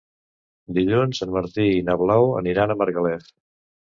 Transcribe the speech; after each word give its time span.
Dilluns 0.77 1.19
en 1.25 1.35
Martí 1.35 1.67
i 1.75 1.85
na 1.89 1.97
Blau 2.03 2.27
aniran 2.41 2.73
a 2.73 2.79
Margalef. 2.83 3.31